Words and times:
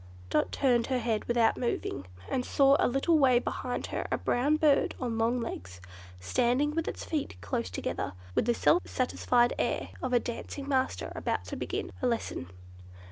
Dot 0.31 0.51
turned 0.51 0.87
her 0.87 0.97
head 0.97 1.25
without 1.25 1.57
moving, 1.57 2.07
and 2.27 2.43
saw 2.43 2.75
a 2.79 2.87
little 2.87 3.19
way 3.19 3.37
behind 3.37 3.85
her 3.93 4.07
a 4.11 4.17
brown 4.17 4.55
bird 4.55 4.95
on 4.99 5.19
long 5.19 5.39
legs, 5.39 5.79
standing 6.19 6.71
with 6.73 6.87
its 6.87 7.05
feet 7.05 7.37
close 7.41 7.69
together, 7.69 8.13
with 8.33 8.45
the 8.45 8.55
self 8.55 8.81
satisfied 8.87 9.53
air 9.59 9.89
of 10.01 10.11
a 10.11 10.19
dancing 10.19 10.67
master 10.67 11.11
about 11.13 11.45
to 11.45 11.55
begin 11.55 11.91
a 12.01 12.07
lesson. 12.07 12.49